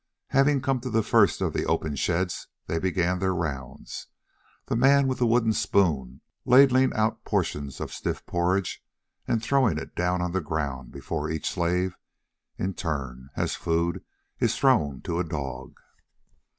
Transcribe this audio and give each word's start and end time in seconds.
Having 0.29 0.61
come 0.61 0.79
to 0.79 0.89
the 0.89 1.03
first 1.03 1.41
of 1.41 1.53
the 1.53 1.63
open 1.67 1.95
sheds, 1.95 2.47
they 2.65 2.79
began 2.79 3.19
their 3.19 3.35
rounds, 3.35 4.07
the 4.65 4.75
man 4.75 5.07
with 5.07 5.19
the 5.19 5.27
wooden 5.27 5.53
spoon 5.53 6.21
ladling 6.43 6.91
out 6.95 7.23
portions 7.23 7.79
of 7.79 7.89
the 7.89 7.93
stiff 7.93 8.25
porridge 8.25 8.83
and 9.27 9.43
throwing 9.43 9.77
it 9.77 9.93
down 9.95 10.19
upon 10.19 10.31
the 10.31 10.41
ground 10.41 10.91
before 10.91 11.29
each 11.29 11.47
slave 11.47 11.99
in 12.57 12.73
turn 12.73 13.29
as 13.35 13.53
food 13.53 14.03
is 14.39 14.57
thrown 14.57 15.01
to 15.01 15.19
a 15.19 15.23
dog. 15.23 15.77